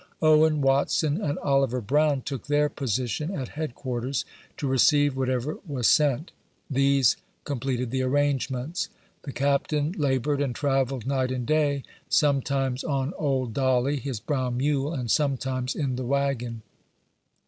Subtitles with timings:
[0.19, 4.25] Owen, Watson, and Oliver Brown, took their position at head quarters,
[4.57, 6.31] to receive whatever was sent.
[6.71, 8.89] These completed the arrangements.
[9.25, 14.57] The Captain la bored and travelled night and day, sometimes on old Dolly, his brown
[14.57, 16.63] mule, and sometimes in the wagon.